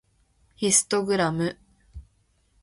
[0.55, 1.59] ヒストグラム